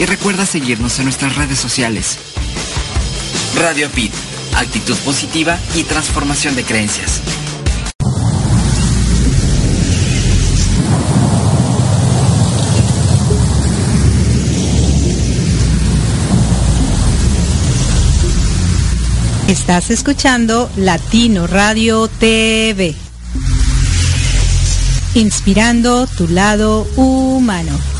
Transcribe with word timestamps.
Y 0.00 0.06
recuerda 0.06 0.46
seguirnos 0.46 0.98
en 0.98 1.04
nuestras 1.04 1.36
redes 1.36 1.58
sociales. 1.58 2.16
Radio 3.60 3.86
Pit, 3.90 4.10
actitud 4.56 4.96
positiva 5.04 5.58
y 5.74 5.82
transformación 5.82 6.56
de 6.56 6.64
creencias. 6.64 7.20
Estás 19.48 19.90
escuchando 19.90 20.70
Latino 20.76 21.46
Radio 21.46 22.08
TV. 22.08 22.94
Inspirando 25.12 26.06
tu 26.06 26.26
lado 26.26 26.86
humano. 26.96 27.99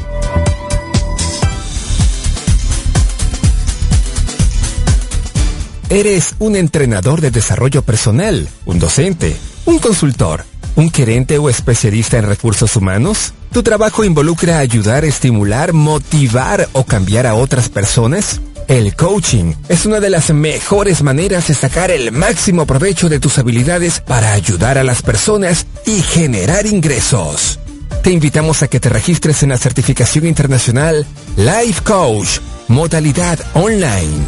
¿Eres 5.90 6.34
un 6.38 6.56
entrenador 6.56 7.20
de 7.20 7.32
desarrollo 7.32 7.82
personal, 7.82 8.48
un 8.64 8.78
docente, 8.78 9.36
un 9.66 9.80
consultor? 9.80 10.44
¿Un 10.76 10.90
gerente 10.90 11.38
o 11.38 11.50
especialista 11.50 12.18
en 12.18 12.26
recursos 12.26 12.76
humanos? 12.76 13.34
¿Tu 13.52 13.62
trabajo 13.62 14.04
involucra 14.04 14.58
ayudar, 14.58 15.04
estimular, 15.04 15.72
motivar 15.72 16.68
o 16.72 16.84
cambiar 16.84 17.26
a 17.26 17.34
otras 17.34 17.68
personas? 17.68 18.40
El 18.68 18.94
coaching 18.94 19.54
es 19.68 19.84
una 19.84 19.98
de 19.98 20.10
las 20.10 20.30
mejores 20.32 21.02
maneras 21.02 21.48
de 21.48 21.54
sacar 21.54 21.90
el 21.90 22.12
máximo 22.12 22.66
provecho 22.66 23.08
de 23.08 23.18
tus 23.18 23.36
habilidades 23.38 23.98
para 24.00 24.32
ayudar 24.32 24.78
a 24.78 24.84
las 24.84 25.02
personas 25.02 25.66
y 25.86 26.00
generar 26.02 26.66
ingresos. 26.66 27.58
Te 28.04 28.12
invitamos 28.12 28.62
a 28.62 28.68
que 28.68 28.78
te 28.78 28.88
registres 28.88 29.42
en 29.42 29.48
la 29.48 29.58
certificación 29.58 30.24
internacional 30.24 31.04
Life 31.36 31.82
Coach, 31.82 32.38
modalidad 32.68 33.40
online. 33.54 34.24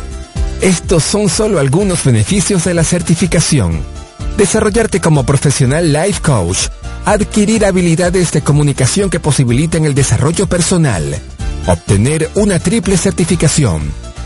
Estos 0.60 1.04
son 1.04 1.28
solo 1.28 1.60
algunos 1.60 2.02
beneficios 2.02 2.64
de 2.64 2.74
la 2.74 2.82
certificación 2.82 4.01
desarrollarte 4.36 5.00
como 5.00 5.24
profesional 5.24 5.92
life 5.92 6.20
coach, 6.22 6.68
adquirir 7.04 7.64
habilidades 7.64 8.32
de 8.32 8.42
comunicación 8.42 9.10
que 9.10 9.20
posibiliten 9.20 9.84
el 9.84 9.94
desarrollo 9.94 10.46
personal, 10.46 11.04
obtener 11.66 12.30
una 12.34 12.58
triple 12.58 12.96
certificación, 12.96 13.82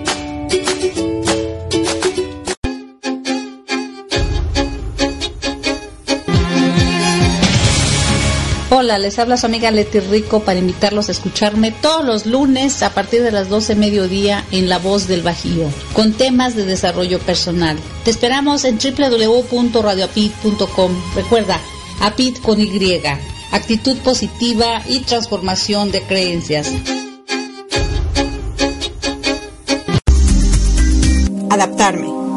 Hola, 8.81 8.97
les 8.97 9.19
habla 9.19 9.37
su 9.37 9.45
amiga 9.45 9.69
Leti 9.69 9.99
Rico 9.99 10.39
para 10.39 10.57
invitarlos 10.57 11.07
a 11.07 11.11
escucharme 11.11 11.71
todos 11.71 12.03
los 12.03 12.25
lunes 12.25 12.81
a 12.81 12.95
partir 12.95 13.21
de 13.21 13.31
las 13.31 13.47
12 13.47 13.75
mediodía 13.75 14.43
en 14.49 14.69
La 14.69 14.79
Voz 14.79 15.07
del 15.07 15.21
Bajío, 15.21 15.69
con 15.93 16.13
temas 16.13 16.55
de 16.55 16.65
desarrollo 16.65 17.19
personal. 17.19 17.77
Te 18.03 18.09
esperamos 18.09 18.65
en 18.65 18.79
www.radioapit.com. 18.79 20.91
Recuerda, 21.13 21.59
APIT 21.99 22.41
con 22.41 22.59
Y, 22.59 22.99
actitud 23.51 23.99
positiva 23.99 24.81
y 24.87 25.01
transformación 25.01 25.91
de 25.91 26.01
creencias. 26.01 26.71
Adaptarme, 31.51 32.20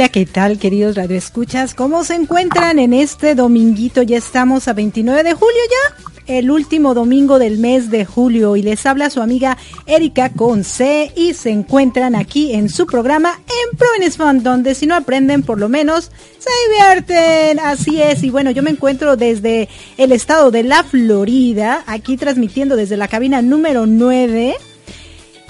Hola, 0.00 0.08
¿qué 0.08 0.24
tal, 0.24 0.58
queridos 0.58 0.96
radioescuchas? 0.96 1.74
¿Cómo 1.74 2.04
se 2.04 2.14
encuentran 2.14 2.78
en 2.78 2.94
este 2.94 3.34
dominguito? 3.34 4.00
Ya 4.00 4.16
estamos 4.16 4.66
a 4.66 4.72
29 4.72 5.22
de 5.22 5.34
julio 5.34 5.60
ya, 5.68 6.38
el 6.38 6.50
último 6.50 6.94
domingo 6.94 7.38
del 7.38 7.58
mes 7.58 7.90
de 7.90 8.06
julio 8.06 8.56
y 8.56 8.62
les 8.62 8.86
habla 8.86 9.10
su 9.10 9.20
amiga 9.20 9.58
Erika 9.84 10.30
Conce 10.30 11.12
y 11.14 11.34
se 11.34 11.50
encuentran 11.50 12.14
aquí 12.14 12.54
en 12.54 12.70
su 12.70 12.86
programa 12.86 13.38
en 13.46 13.76
Provenance 13.76 14.16
Fund, 14.16 14.42
donde 14.42 14.74
si 14.74 14.86
no 14.86 14.94
aprenden, 14.94 15.42
por 15.42 15.58
lo 15.58 15.68
menos 15.68 16.10
se 16.38 16.50
divierten. 16.70 17.60
Así 17.60 18.00
es, 18.00 18.22
y 18.22 18.30
bueno, 18.30 18.52
yo 18.52 18.62
me 18.62 18.70
encuentro 18.70 19.18
desde 19.18 19.68
el 19.98 20.12
estado 20.12 20.50
de 20.50 20.62
la 20.62 20.82
Florida, 20.82 21.84
aquí 21.86 22.16
transmitiendo 22.16 22.74
desde 22.74 22.96
la 22.96 23.06
cabina 23.06 23.42
número 23.42 23.84
9 23.84 24.56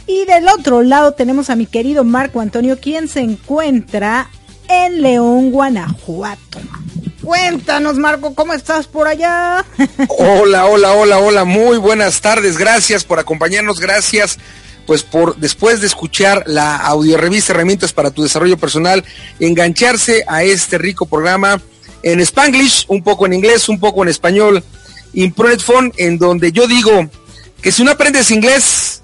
y 0.08 0.24
del 0.24 0.48
otro 0.48 0.82
lado 0.82 1.12
tenemos 1.12 1.50
a 1.50 1.56
mi 1.56 1.66
querido 1.66 2.02
Marco 2.02 2.40
Antonio, 2.40 2.80
quien 2.80 3.06
se 3.06 3.20
encuentra 3.20 4.28
en 4.70 5.02
León, 5.02 5.50
Guanajuato. 5.50 6.60
Cuéntanos, 7.22 7.96
Marco, 7.96 8.34
¿cómo 8.34 8.54
estás 8.54 8.86
por 8.86 9.06
allá? 9.06 9.64
Hola, 10.08 10.66
hola, 10.66 10.92
hola, 10.92 11.18
hola, 11.18 11.44
muy 11.44 11.76
buenas 11.76 12.20
tardes, 12.20 12.56
gracias 12.56 13.04
por 13.04 13.18
acompañarnos, 13.18 13.80
gracias 13.80 14.38
pues 14.86 15.04
por 15.04 15.36
después 15.36 15.80
de 15.80 15.86
escuchar 15.86 16.42
la 16.46 16.76
audiorevista 16.76 17.52
Herramientas 17.52 17.92
para 17.92 18.10
tu 18.10 18.24
desarrollo 18.24 18.58
personal, 18.58 19.04
engancharse 19.38 20.24
a 20.26 20.42
este 20.42 20.78
rico 20.78 21.06
programa 21.06 21.60
en 22.02 22.18
Spanglish, 22.18 22.86
un 22.88 23.02
poco 23.04 23.26
en 23.26 23.34
inglés, 23.34 23.68
un 23.68 23.78
poco 23.78 24.02
en 24.02 24.08
español, 24.08 24.64
Impronet 25.12 25.60
Phone, 25.60 25.92
en 25.96 26.18
donde 26.18 26.50
yo 26.50 26.66
digo 26.66 27.08
que 27.62 27.70
si 27.70 27.84
no 27.84 27.92
aprendes 27.92 28.32
inglés, 28.32 29.02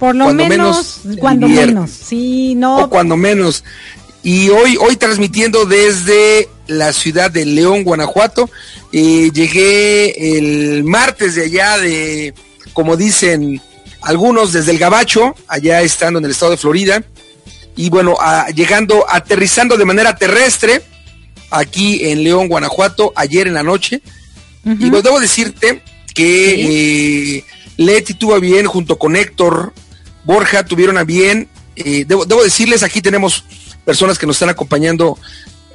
Por 0.00 0.16
lo 0.16 0.24
Cuando 0.24 0.46
menos, 0.46 1.00
menos, 1.04 1.20
cuando 1.20 1.48
menos. 1.48 1.90
Sí, 1.90 2.54
no. 2.56 2.84
o 2.84 2.90
cuando 2.90 3.16
menos. 3.16 3.62
Y 4.28 4.50
hoy, 4.50 4.76
hoy 4.78 4.96
transmitiendo 4.96 5.64
desde 5.64 6.50
la 6.66 6.92
ciudad 6.92 7.30
de 7.30 7.46
León, 7.46 7.82
Guanajuato. 7.82 8.50
Eh, 8.92 9.30
llegué 9.32 10.36
el 10.36 10.84
martes 10.84 11.34
de 11.34 11.44
allá 11.44 11.78
de, 11.78 12.34
como 12.74 12.98
dicen 12.98 13.58
algunos, 14.02 14.52
desde 14.52 14.72
el 14.72 14.78
Gabacho, 14.78 15.34
allá 15.46 15.80
estando 15.80 16.18
en 16.18 16.26
el 16.26 16.32
estado 16.32 16.50
de 16.50 16.58
Florida. 16.58 17.02
Y 17.74 17.88
bueno, 17.88 18.16
a- 18.20 18.50
llegando, 18.50 19.06
aterrizando 19.08 19.78
de 19.78 19.86
manera 19.86 20.14
terrestre 20.14 20.82
aquí 21.50 22.04
en 22.10 22.22
León, 22.22 22.48
Guanajuato, 22.48 23.14
ayer 23.16 23.46
en 23.46 23.54
la 23.54 23.62
noche. 23.62 24.02
Y 24.66 24.90
pues 24.90 25.02
debo 25.02 25.20
decirte 25.20 25.80
que 26.14 27.36
eh, 27.38 27.44
Leti 27.78 28.12
tuvo 28.12 28.38
bien, 28.40 28.66
junto 28.66 28.98
con 28.98 29.16
Héctor 29.16 29.72
Borja, 30.24 30.66
tuvieron 30.66 30.98
a 30.98 31.04
bien. 31.04 31.48
eh, 31.76 32.04
debo, 32.06 32.26
debo 32.26 32.44
decirles, 32.44 32.82
aquí 32.82 33.00
tenemos 33.00 33.42
personas 33.88 34.18
que 34.18 34.26
nos 34.26 34.36
están 34.36 34.50
acompañando 34.50 35.16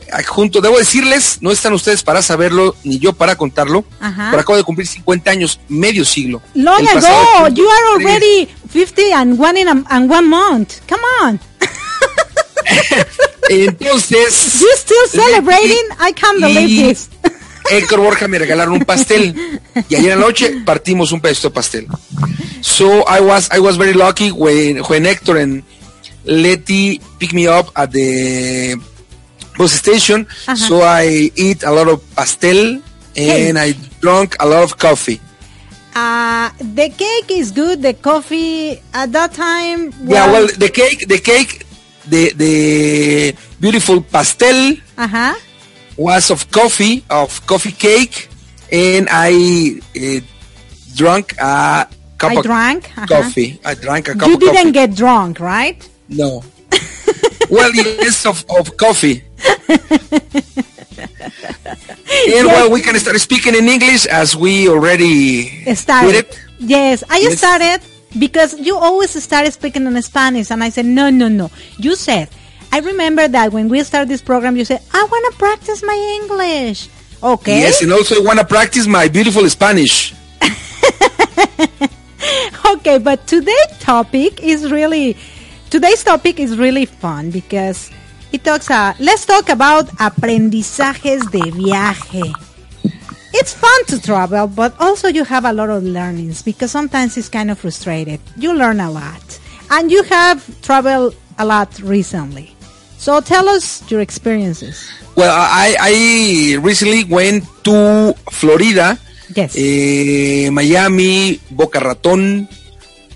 eh, 0.05 0.23
junto. 0.23 0.61
Debo 0.61 0.77
decirles, 0.77 1.39
no 1.41 1.51
están 1.51 1.73
ustedes 1.73 2.03
para 2.03 2.21
saberlo, 2.21 2.75
ni 2.83 2.99
yo 2.99 3.13
para 3.13 3.35
contarlo, 3.35 3.85
Ajá. 3.99 4.27
pero 4.29 4.41
acabo 4.43 4.55
de 4.55 4.63
cumplir 4.63 4.87
50 4.87 5.31
años, 5.31 5.59
medio 5.67 6.05
siglo. 6.05 6.39
Long 6.53 6.87
ago, 6.87 6.99
15 7.47 7.55
you 7.55 7.67
are 7.67 7.85
already 7.95 8.47
50 8.69 9.13
and 9.15 9.39
one 9.39 9.59
in 9.59 9.67
a, 9.67 9.83
and 9.89 10.11
one 10.11 10.27
month. 10.27 10.81
Come 10.87 11.01
on. 11.23 11.39
Entonces, 13.49 14.61
You 14.61 14.67
still 14.75 15.07
celebrating? 15.09 15.83
I 15.99 16.13
can't 16.13 16.39
believe 16.39 16.87
this. 16.87 17.09
Héctor 17.71 17.99
Borja 17.99 18.27
me 18.27 18.37
regalaron 18.37 18.75
un 18.75 18.85
pastel 18.85 19.33
y 19.89 19.95
ayer 19.95 20.11
en 20.11 20.19
la 20.19 20.25
noche 20.27 20.61
partimos 20.63 21.11
un 21.11 21.19
pedazo 21.19 21.47
de 21.47 21.53
pastel. 21.55 21.87
So 22.61 23.05
I 23.07 23.21
was 23.21 23.49
I 23.51 23.59
was 23.59 23.77
very 23.77 23.93
lucky 23.93 24.29
when 24.31 24.83
when 24.87 25.05
Héctor 25.05 25.41
and 25.41 25.63
Letty 26.25 26.99
picked 27.19 27.33
me 27.33 27.47
up 27.47 27.71
at 27.75 27.91
the 27.91 28.75
bus 29.57 29.73
station. 29.73 30.25
Ajá. 30.47 30.55
So 30.67 30.81
I 30.81 31.31
eat 31.35 31.63
a 31.63 31.71
lot 31.71 31.87
of 31.87 32.01
pastel 32.15 32.81
and 33.15 33.59
I 33.59 33.73
drank 34.01 34.35
a 34.39 34.45
lot 34.47 34.63
of 34.63 34.77
coffee. 34.77 35.19
Uh, 35.95 36.49
the 36.59 36.89
cake 36.89 37.29
is 37.29 37.51
good. 37.51 37.81
The 37.83 37.93
coffee 37.93 38.81
at 38.93 39.11
that 39.11 39.33
time. 39.33 39.93
Yeah, 40.05 40.31
well, 40.31 40.47
the 40.57 40.69
cake, 40.69 41.07
the 41.07 41.19
cake, 41.19 41.65
the 42.09 42.33
the 42.33 43.35
beautiful 43.59 44.01
pastel 44.01 44.73
Ajá. 44.97 45.35
was 45.97 46.31
of 46.31 46.49
coffee, 46.49 47.03
of 47.11 47.45
coffee 47.45 47.71
cake, 47.73 48.27
and 48.71 49.07
I 49.11 49.77
uh, 49.95 50.19
drank 50.95 51.33
a 51.37 51.85
cup 52.17 52.31
I 52.31 52.35
of 52.37 52.43
drank. 52.43 52.89
uh-huh. 52.97 53.05
coffee. 53.07 53.59
I 53.63 53.75
drank 53.75 54.09
a 54.09 54.15
cup 54.15 54.27
You 54.29 54.33
of 54.35 54.39
coffee. 54.41 54.55
didn't 54.57 54.71
get 54.73 54.95
drunk, 54.95 55.39
right? 55.39 55.77
No. 56.09 56.43
well, 57.49 57.73
yes, 57.73 58.25
of, 58.25 58.45
of 58.49 58.75
coffee. 58.77 59.23
and 62.27 62.47
well, 62.47 62.71
we 62.71 62.81
can 62.81 62.95
start 62.99 63.19
speaking 63.19 63.55
in 63.55 63.67
English 63.67 64.05
as 64.05 64.35
we 64.35 64.67
already 64.69 65.73
Started. 65.75 66.27
Yes, 66.59 67.03
I 67.09 67.19
Yes. 67.19 67.37
started 67.37 67.81
because 68.17 68.59
you 68.59 68.77
always 68.77 69.11
started 69.23 69.51
speaking 69.53 69.85
in 69.85 70.01
Spanish, 70.01 70.51
and 70.51 70.63
I 70.63 70.69
said, 70.69 70.85
no, 70.85 71.09
no, 71.09 71.27
no. 71.27 71.49
You 71.77 71.95
said, 71.95 72.29
I 72.71 72.79
remember 72.79 73.27
that 73.27 73.51
when 73.51 73.69
we 73.69 73.83
started 73.83 74.09
this 74.09 74.21
program, 74.21 74.55
you 74.55 74.65
said, 74.65 74.81
I 74.93 75.03
want 75.03 75.33
to 75.33 75.39
practice 75.39 75.83
my 75.83 76.19
English. 76.21 76.89
Okay. 77.21 77.59
Yes, 77.59 77.81
and 77.81 77.91
also 77.91 78.15
I 78.15 78.25
want 78.25 78.39
to 78.39 78.45
practice 78.45 78.87
my 78.87 79.07
beautiful 79.07 79.47
Spanish. 79.49 80.13
Okay, 82.65 82.97
but 82.97 83.27
today's 83.27 83.77
topic 83.79 84.41
is 84.43 84.71
really 84.71 85.15
today's 85.73 86.03
topic 86.03 86.37
is 86.39 86.55
really 86.55 86.85
fun 86.85 87.31
because 87.33 87.89
it 88.31 88.43
talks 88.45 88.69
uh, 88.69 88.93
let's 88.99 89.25
talk 89.25 89.49
about 89.49 89.89
aprendizajes 89.97 91.25
de 91.33 91.49
viaje. 91.49 92.29
It's 93.33 93.57
fun 93.57 93.85
to 93.89 93.97
travel, 93.99 94.45
but 94.45 94.77
also 94.79 95.07
you 95.09 95.23
have 95.25 95.45
a 95.45 95.51
lot 95.51 95.71
of 95.73 95.81
learnings 95.81 96.43
because 96.43 96.69
sometimes 96.69 97.17
it's 97.17 97.27
kind 97.27 97.49
of 97.49 97.57
frustrated. 97.57 98.21
You 98.37 98.53
learn 98.53 98.79
a 98.79 98.91
lot. 98.91 99.25
And 99.71 99.89
you 99.89 100.03
have 100.03 100.45
traveled 100.61 101.15
a 101.39 101.45
lot 101.45 101.73
recently. 101.81 102.53
So 103.01 103.19
tell 103.21 103.49
us 103.49 103.81
your 103.89 104.01
experiences. 104.01 104.85
Well, 105.17 105.33
I, 105.33 105.73
I 105.81 106.57
recently 106.61 107.05
went 107.05 107.45
to 107.65 108.13
Florida, 108.29 108.99
Yes. 109.35 109.55
eh, 109.57 110.51
Miami, 110.51 111.39
Boca 111.49 111.79
Raton, 111.79 112.47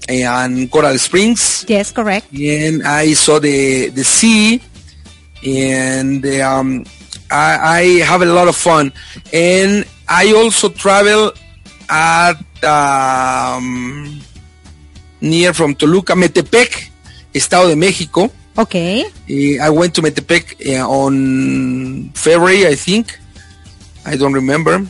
and 0.08 0.70
Coral 0.72 0.98
Springs. 0.98 1.66
yes, 1.68 1.92
correct. 1.92 2.28
and 2.34 2.84
I 2.88 3.14
saw 3.14 3.40
the 3.40 3.90
the 3.90 4.04
sea, 4.04 4.62
and 5.46 6.26
um, 6.42 6.86
I, 7.30 7.58
I 7.60 7.82
have 8.06 8.22
a 8.22 8.26
lot 8.26 8.48
of 8.48 8.56
fun. 8.56 8.92
And 9.34 9.86
I 10.08 10.34
also 10.34 10.70
travel 10.70 11.32
at 11.90 12.40
um, 12.64 14.20
near 15.22 15.54
from 15.54 15.76
Toluca, 15.76 16.14
Metepec, 16.14 16.90
Estado 17.34 17.70
de 17.70 17.76
México. 17.76 18.32
Okay. 18.58 19.06
Uh, 19.30 19.64
I 19.64 19.70
went 19.70 19.94
to 19.96 20.02
Metepec 20.02 20.56
uh, 20.66 20.90
on 20.90 22.10
February, 22.16 22.66
I 22.66 22.76
think. 22.76 23.20
I 24.06 24.16
don't 24.16 24.34
remember. 24.34 24.82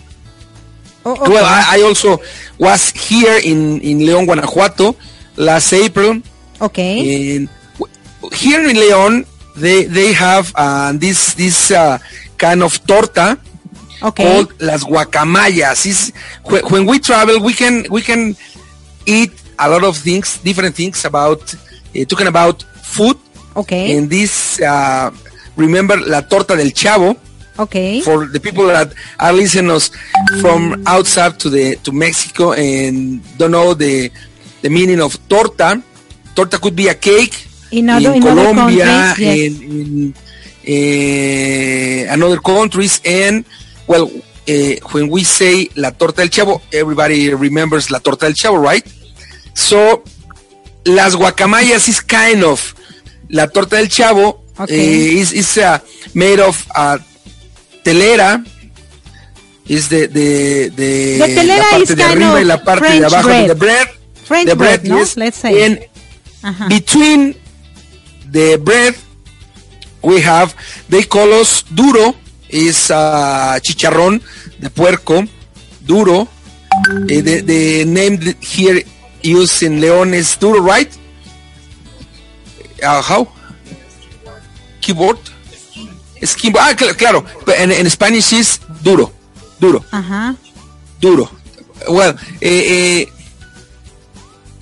Oh, 1.08 1.16
okay. 1.16 1.32
Well, 1.32 1.46
I, 1.48 1.80
I 1.80 1.82
also 1.88 2.20
was 2.60 2.90
here 2.92 3.40
in, 3.40 3.80
in 3.80 4.00
León, 4.00 4.26
Guanajuato 4.28 4.96
last 5.38 5.72
April. 5.72 6.20
okay. 6.60 7.00
In, 7.36 7.50
here 8.34 8.60
in 8.68 8.76
León, 8.76 9.26
they 9.56 9.86
they 9.86 10.12
have 10.12 10.52
uh, 10.56 10.92
this 10.94 11.34
this 11.36 11.72
uh, 11.72 11.98
kind 12.38 12.62
of 12.62 12.76
torta 12.86 13.40
Okay. 14.04 14.24
called 14.26 14.54
las 14.62 14.84
guacamayas. 14.84 16.12
When, 16.44 16.62
when 16.70 16.84
we 16.86 17.00
travel, 17.00 17.40
we 17.42 17.54
can 17.54 17.86
we 17.90 18.02
can 18.02 18.36
eat 19.08 19.32
a 19.58 19.68
lot 19.70 19.84
of 19.84 19.98
things, 19.98 20.38
different 20.44 20.76
things 20.76 21.06
about 21.06 21.42
uh, 21.56 22.06
talking 22.06 22.28
about 22.28 22.62
food. 22.84 23.18
Okay. 23.56 23.98
And 23.98 24.10
this 24.10 24.60
uh, 24.62 25.10
remember 25.56 25.98
la 25.98 26.22
torta 26.22 26.56
del 26.56 26.74
chavo 26.74 27.18
Okay. 27.60 28.02
for 28.02 28.28
the 28.28 28.40
people 28.40 28.68
that 28.68 28.94
are 29.20 29.34
listening 29.34 29.72
us 29.72 29.90
from 30.42 30.84
outside 30.86 31.40
to 31.40 31.50
the 31.50 31.76
to 31.84 31.92
Mexico 31.92 32.52
and 32.54 33.22
don't 33.38 33.52
know 33.52 33.74
the 33.74 34.12
the 34.62 34.70
meaning 34.70 35.02
of 35.02 35.18
torta. 35.28 35.82
Torta 36.36 36.60
could 36.60 36.76
be 36.76 36.88
a 36.88 36.94
cake 36.94 37.34
In 37.72 37.90
other- 37.90 38.14
in 38.14 38.22
in 38.22 38.28
other 38.28 38.54
Colombia 38.54 38.86
countries, 38.86 39.60
yes. 39.60 39.62
in 39.62 40.14
uh, 40.68 42.14
another 42.14 42.40
countries 42.40 43.02
and 43.06 43.44
well 43.88 44.06
uh, 44.06 44.76
when 44.92 45.10
we 45.10 45.24
say 45.24 45.68
la 45.76 45.92
torta 45.92 46.22
del 46.22 46.30
chavo 46.30 46.62
everybody 46.72 47.34
remembers 47.34 47.90
la 47.92 48.00
torta 48.00 48.26
del 48.28 48.36
chavo 48.36 48.58
right 48.62 48.86
so 49.54 50.04
las 50.86 51.16
guacamayas 51.16 51.88
is 51.88 52.00
kind 52.02 52.44
of 52.44 52.76
la 53.30 53.48
torta 53.48 53.76
del 53.78 53.88
chavo 53.90 54.44
Okay. 54.60 54.74
eh, 54.74 55.22
is, 55.22 55.34
is 55.34 55.58
uh, 55.60 55.78
made 56.16 56.40
of 56.40 56.66
uh, 56.76 56.98
telera 57.88 58.44
is 59.68 59.88
the 59.90 60.08
the 60.08 60.70
the, 60.80 60.92
The 61.20 61.36
telera 61.36 61.58
la 61.58 61.70
parte 61.72 61.96
de 61.96 62.04
arriba 62.04 62.42
y 62.42 62.46
la 62.46 62.58
parte 62.64 62.86
French 62.86 63.00
de 63.00 63.06
abajo 63.08 63.28
bread. 63.30 63.48
the 63.48 63.56
bread 63.56 63.88
French 64.26 64.50
the 64.50 64.56
bread, 64.56 64.84
no? 64.84 64.98
yes. 65.00 65.18
Let's 65.18 65.38
say. 65.38 65.54
and 65.66 65.80
Ajá. 66.44 66.68
between 66.70 67.36
the 68.32 68.58
bread 68.58 68.94
we 70.04 70.22
have 70.22 70.54
they 70.90 71.04
call 71.04 71.32
us 71.42 71.64
duro 71.74 72.16
is 72.50 72.92
uh, 72.92 73.60
chicharrón 73.62 74.22
de 74.60 74.70
puerco 74.70 75.24
duro 75.86 76.28
Eh, 77.10 77.22
the, 77.22 77.42
the 77.42 77.86
name 77.86 78.20
here 78.40 78.84
used 79.24 79.64
in 79.64 79.80
León 79.82 80.14
is 80.14 80.38
duro 80.38 80.62
right 80.62 80.92
uh, 82.84 83.02
how 83.02 83.28
keyboard 84.82 85.18
Skin, 86.24 86.54
ah, 86.58 86.74
cl- 86.78 86.96
claro, 86.96 87.24
en, 87.58 87.72
en 87.72 87.90
Spanish 87.90 88.34
is 88.34 88.60
duro, 88.84 89.12
duro, 89.60 89.84
Ajá. 89.92 90.36
duro. 91.00 91.30
Well, 91.90 92.16
eh, 92.42 93.04
eh, 93.04 93.06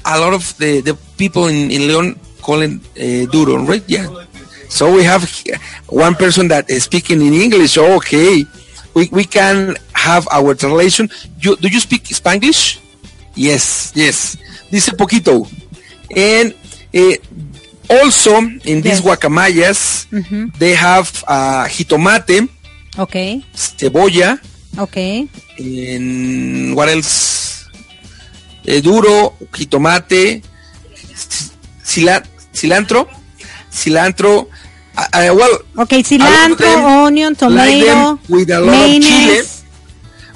a 0.05 0.19
lot 0.19 0.33
of 0.33 0.57
the, 0.57 0.81
the 0.81 0.93
people 1.17 1.47
in, 1.47 1.71
in 1.71 1.87
Leon 1.87 2.19
call 2.41 2.61
it 2.61 2.71
eh, 2.95 3.25
duro, 3.31 3.63
right? 3.65 3.83
Yeah. 3.87 4.07
So 4.69 4.91
we 4.93 5.03
have 5.03 5.23
one 5.87 6.15
person 6.15 6.47
that 6.49 6.69
is 6.69 6.83
speaking 6.83 7.21
in 7.21 7.33
English. 7.33 7.77
Okay, 7.77 8.43
we, 8.93 9.09
we 9.11 9.23
can 9.25 9.75
have 9.93 10.27
our 10.31 10.53
translation. 10.55 11.09
You, 11.39 11.55
do 11.55 11.67
you 11.69 11.79
speak 11.79 12.05
Spanish? 12.07 12.79
Yes, 13.35 13.91
yes. 13.95 14.37
Dice 14.71 14.91
poquito. 14.91 15.47
And 16.15 16.53
eh, 16.93 17.17
also 17.89 18.37
in 18.65 18.81
these 18.81 19.01
guacamayas, 19.01 20.07
they 20.59 20.73
have 20.75 21.23
uh, 21.27 21.65
jitomate, 21.67 22.47
Okay. 22.97 23.43
cebolla, 23.53 24.39
Okay. 24.77 25.27
en 25.57 26.73
what 26.75 26.89
else? 26.89 27.65
Eh, 28.65 28.81
duro, 28.81 29.33
jitomate, 29.53 30.41
cila- 31.83 32.23
cilantro, 32.51 33.07
cilantro. 33.69 34.47
Uh, 34.97 35.29
uh, 35.29 35.35
well, 35.35 35.59
Okay. 35.77 36.01
Cilantro, 36.03 36.67
onion, 37.05 37.29
like 37.33 37.37
tomato, 37.37 38.19
with 38.29 38.49
a 38.49 38.59
lot 38.59 38.73
of 38.73 39.01
chile, 39.01 39.43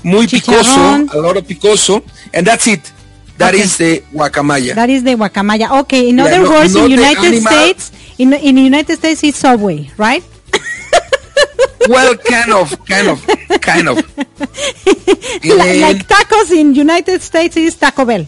muy 0.04 0.28
picoso, 0.28 1.08
a 1.14 1.18
lot 1.18 1.38
of 1.38 1.46
picoso, 1.48 2.04
and 2.34 2.46
that's 2.46 2.68
it. 2.68 2.92
That 3.40 3.56
Okay. 3.56 3.64
is 3.64 3.78
the 3.80 4.04
guacamaya. 4.14 4.76
That 4.76 4.90
is 4.92 5.02
the 5.04 5.16
guacamaya. 5.16 5.72
Okay. 5.82 6.10
In 6.12 6.18
Yeah, 6.20 6.26
other 6.28 6.44
no- 6.44 6.52
words, 6.52 6.76
in 6.76 6.92
United. 6.92 7.40
States, 7.42 7.92
in 8.20 8.34
in 8.36 8.56
the 8.60 8.66
United 8.68 8.96
States, 9.00 9.24
it's 9.24 9.40
Subway, 9.40 9.88
right? 9.98 10.24
well, 11.88 12.16
kind 12.18 12.52
of, 12.52 12.68
kind 12.86 13.08
of, 13.08 13.18
kind 13.62 13.88
of. 13.90 13.98
Like, 15.60 15.80
like 15.82 16.00
tacos 16.08 16.52
in 16.52 16.76
United 16.76 17.22
States 17.22 17.56
is 17.58 17.76
Taco 17.76 18.04
Bell. 18.06 18.26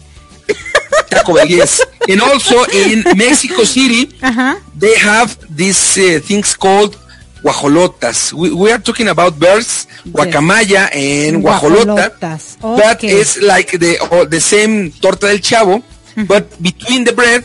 Taco 1.10 1.34
Bell, 1.34 1.46
yes. 1.46 1.80
And 2.08 2.20
also 2.20 2.64
in 2.72 3.04
Mexico 3.16 3.64
City, 3.64 4.06
Ajá. 4.22 4.60
they 4.76 4.94
have 4.96 5.36
these 5.54 5.98
uh, 5.98 6.20
things 6.20 6.54
called 6.56 6.96
guajolotas. 7.42 8.32
We, 8.32 8.52
we 8.52 8.70
are 8.72 8.78
talking 8.78 9.08
about 9.08 9.38
birds, 9.38 9.86
guacamaya 10.06 10.88
and 10.94 11.42
guajolota. 11.42 12.10
Guajolotas. 12.18 12.58
That 12.78 12.96
Okay. 12.96 13.08
is 13.20 13.40
like 13.42 13.70
the 13.78 13.98
or 14.10 14.26
the 14.26 14.40
same 14.40 14.90
torta 14.92 15.26
del 15.26 15.38
chavo, 15.38 15.82
but 16.26 16.46
between 16.62 17.04
the 17.04 17.12
bread, 17.12 17.44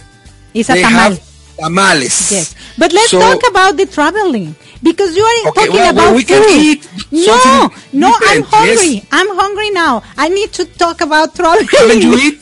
It's 0.54 0.70
a 0.70 0.74
they 0.74 0.84
tamal. 0.84 0.92
have 1.18 1.20
tamales. 1.58 2.32
Yes, 2.32 2.56
but 2.78 2.94
let's 2.94 3.12
So- 3.12 3.20
talk 3.20 3.42
about 3.50 3.78
the 3.78 3.86
traveling 3.88 4.56
because 4.84 5.16
you 5.18 5.24
are 5.24 5.50
Okay, 5.50 5.66
talking 5.66 5.74
well, 5.82 5.90
about 5.92 6.06
well, 6.08 6.16
we 6.16 6.24
can 6.24 6.44
food. 6.44 6.62
eat 6.62 6.90
no, 7.12 7.72
no, 7.94 8.14
I'm 8.30 8.44
hungry. 8.44 9.02
yes. 9.02 9.06
I'm 9.12 9.30
hungry 9.36 9.72
now. 9.72 10.04
I 10.18 10.30
need 10.30 10.54
to 10.54 10.66
talk 10.66 11.02
about 11.02 11.34
traveling 11.36 11.68
Haven't 11.74 12.02
you 12.02 12.14
eat? 12.18 12.38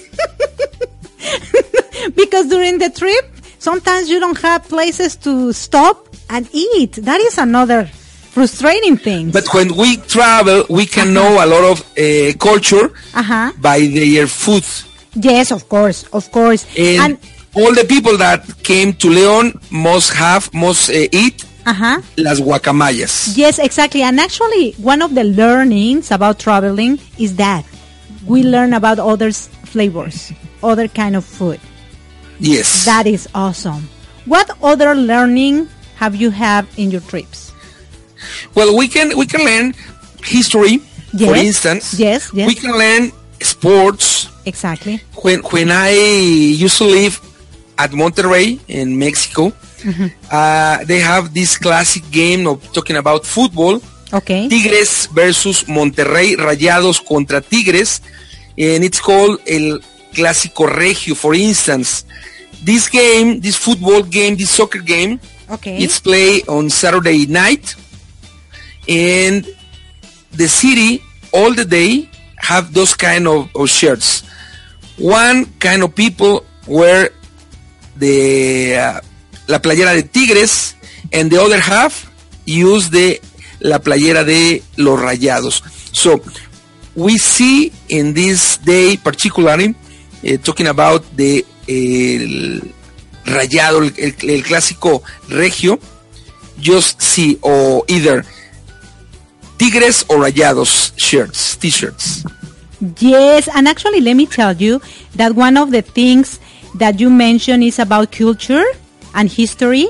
because 2.15 2.47
during 2.47 2.77
the 2.77 2.89
trip, 2.89 3.25
sometimes 3.59 4.09
you 4.09 4.19
don't 4.19 4.37
have 4.41 4.67
places 4.67 5.15
to 5.17 5.53
stop 5.53 6.04
and 6.29 6.47
eat. 6.51 6.93
That 6.93 7.19
is 7.21 7.37
another 7.37 7.85
frustrating 7.85 8.97
thing. 8.97 9.31
But 9.31 9.53
when 9.53 9.75
we 9.75 9.97
travel, 9.97 10.65
we 10.69 10.85
can 10.85 11.13
know 11.13 11.43
a 11.43 11.47
lot 11.47 11.63
of 11.63 11.81
uh, 11.97 12.33
culture 12.37 12.91
uh-huh. 13.13 13.53
by 13.61 13.79
their 13.87 14.27
food. 14.27 14.65
Yes, 15.15 15.51
of 15.51 15.69
course, 15.69 16.03
of 16.11 16.31
course. 16.31 16.65
And, 16.77 17.17
all 17.55 17.73
the 17.73 17.85
people 17.85 18.17
that 18.17 18.43
came 18.63 18.91
to 18.93 19.09
Leon 19.09 19.57
must 19.71 20.11
have, 20.13 20.53
must 20.53 20.89
uh, 20.89 21.07
eat 21.11 21.45
uh-huh. 21.65 22.01
las 22.17 22.41
guacamayas. 22.41 23.37
Yes, 23.37 23.59
exactly. 23.59 24.01
And 24.01 24.19
actually, 24.19 24.73
one 24.73 25.01
of 25.01 25.15
the 25.15 25.23
learnings 25.23 26.11
about 26.11 26.39
traveling 26.39 26.99
is 27.17 27.37
that 27.37 27.63
we 28.27 28.43
learn 28.43 28.73
about 28.73 28.99
others' 28.99 29.47
flavors, 29.63 30.33
other 30.61 30.89
kind 30.89 31.15
of 31.15 31.23
food. 31.23 31.59
Yes. 32.39 32.83
That 32.85 33.07
is 33.07 33.29
awesome. 33.33 33.87
What 34.25 34.51
other 34.61 34.93
learning 34.95 35.69
have 35.95 36.15
you 36.15 36.29
had 36.31 36.65
in 36.77 36.91
your 36.91 37.01
trips? 37.01 37.51
well, 38.55 38.75
we 38.75 38.87
can 38.87 39.17
we 39.17 39.25
can 39.25 39.43
learn 39.45 39.73
history, 40.23 40.77
for 41.17 41.35
instance. 41.35 41.93
yes, 41.99 42.31
yes. 42.33 42.47
We 42.47 42.55
can 42.55 42.71
learn 42.77 43.11
sports. 43.41 44.29
Exactly. 44.45 45.01
When 45.23 45.39
when 45.51 45.71
I 45.71 45.91
used 45.91 46.77
to 46.77 46.85
live 46.85 47.19
at 47.77 47.91
Monterrey 47.91 48.59
in 48.67 48.97
Mexico, 48.97 49.51
Mm-hmm. 49.85 50.07
uh, 50.31 50.81
they 50.85 50.97
have 50.97 51.31
this 51.31 51.57
classic 51.59 52.09
game 52.09 52.47
of 52.47 52.57
talking 52.73 52.95
about 52.97 53.23
football. 53.23 53.77
Okay. 54.11 54.49
Tigres 54.49 55.05
versus 55.13 55.65
Monterrey, 55.69 56.33
Rayados 56.35 57.05
contra 57.05 57.39
Tigres, 57.39 58.01
and 58.57 58.83
it's 58.83 58.99
called 58.99 59.37
El 59.45 59.77
Clásico 60.11 60.65
Regio, 60.65 61.13
for 61.13 61.35
instance. 61.35 62.03
This 62.63 62.89
game, 62.89 63.39
this 63.41 63.57
football 63.57 64.01
game, 64.01 64.35
this 64.35 64.49
soccer 64.49 64.79
game, 64.81 65.19
It's 65.77 65.99
played 65.99 66.47
on 66.49 66.69
Saturday 66.69 67.25
night, 67.27 67.75
and 68.87 69.45
the 70.31 70.47
city 70.47 71.01
all 71.31 71.53
the 71.53 71.65
day 71.65 72.09
have 72.37 72.73
those 72.73 72.93
kind 72.93 73.27
of, 73.27 73.49
shirts. 73.69 74.23
One 74.97 75.45
kind 75.59 75.83
of 75.83 75.93
people 75.95 76.45
wear 76.67 77.09
the 77.97 78.75
uh, 78.75 79.01
la 79.47 79.59
playera 79.59 79.93
de 79.93 80.03
Tigres, 80.03 80.75
and 81.13 81.29
the 81.29 81.41
other 81.41 81.59
half 81.59 82.11
use 82.45 82.89
the 82.89 83.19
la 83.61 83.79
playera 83.79 84.23
de 84.23 84.63
los 84.77 84.99
Rayados. 84.99 85.61
So 85.95 86.21
we 86.95 87.17
see 87.17 87.71
in 87.89 88.13
this 88.13 88.57
day 88.57 88.97
particularly 88.97 89.75
eh, 90.23 90.37
talking 90.37 90.67
about 90.67 91.03
the 91.15 91.45
el 91.67 92.61
rayado, 93.25 93.79
el, 93.83 93.93
el- 93.97 94.29
el 94.29 94.43
clásico 94.43 95.01
regio, 95.29 95.79
just 96.59 97.01
see 97.01 97.37
or 97.41 97.83
either 97.87 98.23
Tigres 99.57 100.05
or 100.09 100.17
Rayados 100.19 100.91
shirts, 100.97 101.55
t-shirts. 101.57 102.25
Yes, 102.99 103.47
and 103.55 103.67
actually, 103.67 104.01
let 104.01 104.15
me 104.15 104.25
tell 104.25 104.53
you 104.55 104.81
that 105.15 105.33
one 105.33 105.55
of 105.57 105.71
the 105.71 105.81
things 105.81 106.39
that 106.75 106.99
you 106.99 107.09
mentioned 107.09 107.63
is 107.63 107.79
about 107.79 108.11
culture 108.11 108.63
and 109.13 109.29
history. 109.31 109.87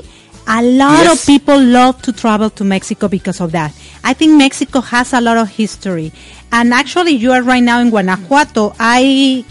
A 0.48 0.62
lot 0.62 1.02
Yes. 1.04 1.20
of 1.20 1.26
people 1.26 1.60
love 1.60 2.00
to 2.02 2.12
travel 2.12 2.48
to 2.50 2.62
Mexico 2.62 3.08
because 3.08 3.40
of 3.40 3.50
that. 3.50 3.72
I 4.04 4.12
think 4.14 4.34
Mexico 4.38 4.80
has 4.80 5.12
a 5.12 5.20
lot 5.20 5.36
of 5.36 5.48
history. 5.50 6.12
And 6.52 6.72
actually, 6.72 7.12
you 7.18 7.32
are 7.32 7.42
right 7.42 7.62
now 7.62 7.80
in 7.80 7.90
Guanajuato. 7.90 8.72
I 8.78 9.44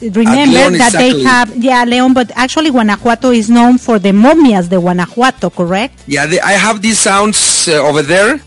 remember 0.00 0.70
that 0.78 0.94
exactly. 0.94 1.12
they 1.12 1.22
have, 1.22 1.56
yeah, 1.56 1.84
Leon, 1.84 2.14
but 2.14 2.30
actually 2.34 2.70
Guanajuato 2.70 3.30
is 3.30 3.48
known 3.50 3.78
for 3.78 3.98
the 3.98 4.12
momias 4.12 4.68
de 4.68 4.76
Guanajuato, 4.78 5.50
correct? 5.50 6.02
Yeah, 6.06 6.26
they, 6.26 6.40
I 6.40 6.52
have 6.52 6.80
these 6.82 6.98
sounds 6.98 7.68
uh, 7.68 7.72
over 7.86 8.02
there, 8.02 8.40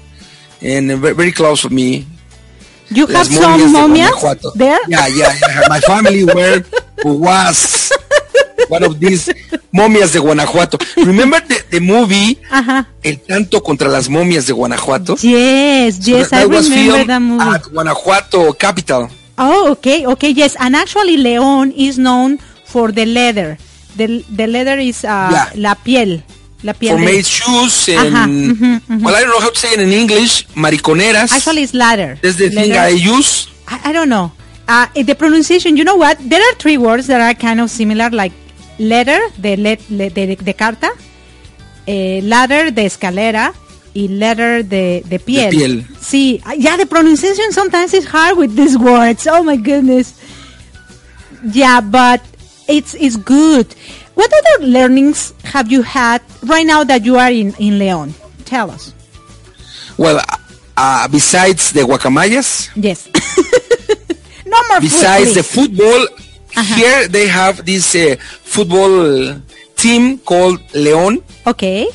and 0.61 0.91
ve- 0.99 1.13
very 1.13 1.31
close 1.31 1.63
of 1.65 1.71
me. 1.71 2.05
You 2.89 3.07
have 3.07 3.27
some 3.27 3.59
momias 3.73 4.11
de 4.21 4.49
there? 4.55 4.79
Yeah, 4.87 5.07
yeah, 5.07 5.33
yeah. 5.47 5.61
My 5.69 5.79
family 5.79 6.25
were 6.25 6.63
was 7.03 7.91
one 8.67 8.83
of 8.83 8.99
these 8.99 9.29
momias 9.73 10.13
de 10.13 10.19
Guanajuato. 10.19 10.77
Remember 10.97 11.39
the, 11.39 11.63
the 11.71 11.79
movie. 11.79 12.37
El 13.03 13.17
Tanto 13.19 13.61
contra 13.63 13.89
las 13.89 14.09
momias 14.09 14.45
de 14.47 14.53
Guanajuato? 14.53 15.15
Yes, 15.21 15.95
So 16.03 16.11
yes, 16.11 16.29
that, 16.29 16.41
I 16.41 16.43
remember 16.43 17.05
that 17.05 17.19
movie. 17.19 17.43
at 17.55 17.63
Guanajuato 17.71 18.53
capital. 18.53 19.09
Oh, 19.37 19.71
okay, 19.71 20.05
okay, 20.05 20.29
yes. 20.31 20.55
And 20.59 20.75
actually, 20.75 21.17
León 21.17 21.73
is 21.75 21.97
known 21.97 22.37
for 22.65 22.91
the 22.91 23.05
leather. 23.05 23.57
The, 23.95 24.23
the 24.29 24.47
leather 24.47 24.77
is 24.77 25.03
uh, 25.03 25.29
Yeah. 25.31 25.49
la 25.55 25.75
piel. 25.75 26.21
La 26.63 26.73
piel. 26.73 26.91
For 26.91 26.97
de- 26.99 27.05
made 27.05 27.25
shoes 27.25 27.89
and 27.89 28.15
Ajá, 28.15 28.27
ujú, 28.27 28.81
ujú. 28.89 29.01
well, 29.03 29.15
I 29.15 29.21
don't 29.21 29.29
know 29.31 29.39
how 29.39 29.49
to 29.49 29.57
say 29.59 29.73
it 29.73 29.79
in 29.79 29.91
English. 29.91 30.45
Mariconeras. 30.55 31.31
Actually, 31.33 31.63
it's 31.63 31.73
leather. 31.73 32.17
That's 32.21 32.37
the 32.37 32.49
thing 32.49 32.69
Leather. 32.69 32.79
I 32.79 32.89
use. 32.89 33.47
I, 33.67 33.89
I 33.89 33.91
don't 33.93 34.09
know. 34.09 34.31
Uh, 34.67 34.87
the 34.95 35.13
pronunciation, 35.15 35.75
you 35.77 35.83
know 35.83 35.95
what? 35.97 36.17
There 36.21 36.39
are 36.41 36.53
three 36.55 36.77
words 36.77 37.07
that 37.07 37.19
are 37.19 37.33
kind 37.33 37.59
of 37.59 37.69
similar, 37.69 38.09
like 38.11 38.31
letter, 38.79 39.19
de, 39.39 39.57
le, 39.57 39.77
le- 39.89 40.09
de, 40.09 40.35
de 40.35 40.53
carta, 40.53 40.89
eh, 41.85 42.21
ladder, 42.23 42.71
de 42.71 42.85
escalera, 42.85 43.53
y 43.93 44.07
letter, 44.07 44.63
de, 44.63 45.03
de 45.07 45.19
piel. 45.19 45.49
piel. 45.51 45.85
Sí, 46.01 46.41
uh, 46.45 46.53
yeah, 46.57 46.77
the 46.77 46.85
pronunciation 46.85 47.51
sometimes 47.51 47.93
is 47.93 48.05
hard 48.05 48.37
with 48.37 48.55
these 48.55 48.77
words. 48.77 49.27
Oh 49.27 49.43
my 49.43 49.55
goodness. 49.57 50.13
Yeah, 51.51 51.81
but 51.81 52.21
it's 52.67 52.93
it's 52.95 53.15
good. 53.17 53.67
What 54.15 54.31
other 54.31 54.65
learnings 54.67 55.33
have 55.43 55.71
you 55.71 55.81
had 55.81 56.21
right 56.43 56.65
now 56.65 56.83
that 56.83 57.03
you 57.05 57.17
are 57.17 57.31
in, 57.31 57.53
in 57.59 57.79
León? 57.79 58.13
Tell 58.45 58.69
us. 58.71 58.93
Well, 59.97 60.21
uh, 60.77 61.07
besides 61.09 61.71
the 61.73 61.81
guacamayas, 61.81 62.69
Yes. 62.75 63.09
no 64.45 64.57
more 64.69 64.77
food, 64.81 64.89
besides 64.89 65.33
the 65.35 65.43
football, 65.43 66.07
Uh-huh. 66.55 66.75
here 66.77 67.07
they 67.09 67.25
have 67.27 67.65
this 67.65 67.95
uh, 67.95 68.15
football 68.45 69.41
team 69.75 70.19
called 70.19 70.59
León. 70.77 71.23
Okay. 71.47 71.89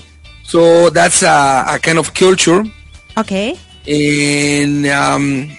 So 0.48 0.88
that's 0.90 1.22
a, 1.22 1.64
a 1.68 1.78
kind 1.78 1.98
of 1.98 2.14
culture. 2.14 2.64
Okay. 3.16 3.58
And 3.86 4.86
um, 4.86 5.50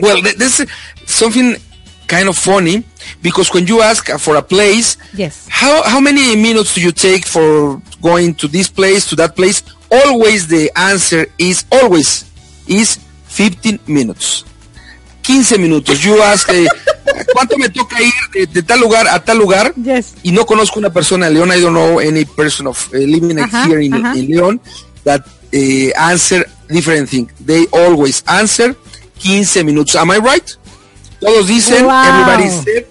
well, 0.00 0.20
th- 0.22 0.36
this 0.36 0.60
is 0.60 0.68
something 1.06 1.56
kind 2.08 2.28
of 2.28 2.36
funny 2.36 2.82
because 3.22 3.52
when 3.54 3.66
you 3.66 3.82
ask 3.82 4.08
for 4.18 4.36
a 4.36 4.42
place, 4.42 4.96
Yes. 5.14 5.46
how 5.48 5.82
how 5.84 6.00
many 6.00 6.34
minutes 6.34 6.74
do 6.74 6.80
you 6.80 6.92
take 6.92 7.26
for 7.26 7.80
going 8.02 8.34
to 8.36 8.48
this 8.48 8.68
place 8.68 9.06
to 9.10 9.16
that 9.16 9.36
place? 9.36 9.62
Always 9.92 10.46
the 10.46 10.70
answer 10.76 11.26
is 11.38 11.64
always 11.70 12.24
is 12.66 12.98
15 13.28 13.80
minutes. 13.86 14.44
15 15.22 15.58
minutos. 15.58 16.00
You 16.02 16.20
ask, 16.22 16.48
eh, 16.50 16.66
¿cuánto 17.32 17.56
me 17.58 17.68
toca 17.68 18.00
ir 18.02 18.12
de, 18.32 18.46
de 18.46 18.62
tal 18.62 18.80
lugar 18.80 19.06
a 19.08 19.22
tal 19.22 19.38
lugar? 19.38 19.72
Yes. 19.76 20.14
Y 20.22 20.32
no 20.32 20.44
conozco 20.46 20.78
una 20.78 20.90
persona 20.90 21.26
en 21.28 21.34
León. 21.34 21.50
I 21.52 21.60
don't 21.60 21.74
know 21.74 22.00
any 22.00 22.24
person 22.24 22.66
of 22.66 22.92
eh, 22.94 22.98
living 23.06 23.38
Ajá, 23.38 23.66
here 23.66 23.82
in, 23.84 23.94
in 23.94 24.28
León 24.28 24.60
that 25.04 25.24
eh, 25.52 25.92
answer 25.96 26.46
different 26.68 27.08
thing. 27.08 27.28
They 27.44 27.66
always 27.72 28.22
answer 28.26 28.74
15 29.18 29.64
minutos. 29.64 29.96
Am 29.96 30.10
I 30.10 30.18
right? 30.18 30.48
Todos 31.20 31.46
dicen, 31.48 31.84
Wow. 31.84 32.02
everybody 32.04 32.48
said 32.48 32.86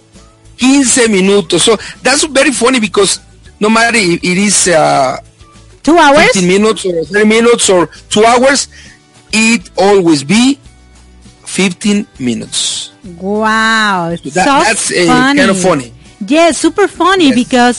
15 0.57 1.09
minutos. 1.11 1.63
So 1.63 1.77
that's 2.03 2.23
very 2.27 2.51
funny 2.51 2.79
because 2.79 3.19
no 3.59 3.69
matter 3.69 3.97
if 3.97 4.23
it 4.23 4.37
is 4.37 4.67
uh, 4.67 5.17
Two 5.81 5.97
hours? 5.97 6.31
15 6.33 6.47
minutes 6.47 6.85
or 6.85 7.03
30 7.05 7.25
minutes 7.25 7.69
or 7.69 7.89
2 8.09 8.23
hours, 8.25 8.67
it 9.31 9.69
always 9.77 10.23
be 10.23 10.59
15 11.49 12.05
minutes. 12.19 12.91
Wow. 13.19 14.09
That- 14.11 14.21
so 14.23 14.29
that's, 14.39 14.91
uh, 14.91 15.05
funny. 15.07 15.39
kind 15.39 15.49
of 15.51 15.59
funny. 15.59 15.93
Yes, 16.27 16.57
super 16.57 16.87
funny 16.87 17.27
Yes. 17.27 17.35
because 17.35 17.75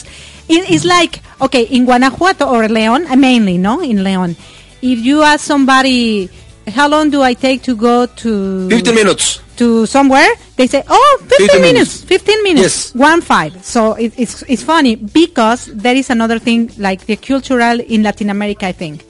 it, 0.49 0.69
it's 0.69 0.83
like, 0.85 1.21
okay, 1.39 1.63
in 1.63 1.85
Guanajuato 1.85 2.45
or 2.47 2.67
León, 2.67 3.09
uh, 3.09 3.15
mainly, 3.15 3.57
no? 3.57 3.81
In 3.81 3.97
León. 4.03 4.35
If 4.81 4.99
you 4.99 5.21
ask 5.21 5.45
somebody, 5.45 6.29
how 6.67 6.87
long 6.89 7.09
do 7.09 7.21
I 7.21 7.33
take 7.33 7.61
to 7.63 7.75
go 7.75 8.05
to 8.07 8.67
15 8.69 8.95
minutes. 8.95 9.39
to 9.57 9.85
somewhere, 9.85 10.27
they 10.57 10.67
say, 10.67 10.83
oh, 10.89 11.17
15, 11.29 11.47
15 11.47 11.61
minutes, 11.61 12.03
minutes. 12.03 12.03
15 12.03 12.43
minutes, 12.43 12.63
Yes. 12.91 12.95
one 12.95 13.21
five. 13.21 13.53
So 13.63 13.93
it, 13.93 14.11
it's, 14.17 14.41
it's 14.49 14.63
funny 14.63 14.95
because 14.95 15.67
there 15.67 15.95
is 15.95 16.09
another 16.09 16.39
thing 16.39 16.71
like 16.77 17.05
the 17.05 17.15
cultural 17.15 17.79
in 17.79 18.01
Latin 18.03 18.29
America, 18.31 18.65
I 18.67 18.71
think. 18.73 19.05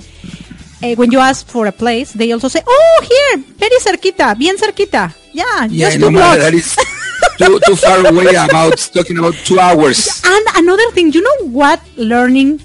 Eh, 0.83 0.95
when 0.95 1.11
you 1.11 1.19
ask 1.19 1.45
for 1.47 1.67
a 1.67 1.71
place, 1.71 2.11
they 2.13 2.31
also 2.31 2.47
say, 2.47 2.61
oh, 2.65 3.05
here, 3.07 3.43
very 3.57 3.77
cerquita, 3.79 4.35
bien 4.37 4.57
cerquita. 4.57 5.13
Yeah, 5.31 5.65
Yeah, 5.69 5.89
just 5.89 5.99
no 5.99 6.07
two 6.07 6.11
matter 6.11 6.39
blocks. 6.39 6.43
that 6.43 6.53
is 6.53 6.75
too, 7.37 7.59
too 7.65 7.75
far 7.75 8.05
away 8.07 8.33
about 8.35 8.77
talking 8.93 9.17
about 9.19 9.35
2 9.45 9.59
hours. 9.59 10.21
And 10.25 10.45
another 10.57 10.89
thing, 10.91 11.13
you 11.13 11.21
know 11.21 11.47
what 11.49 11.79
learning 11.97 12.61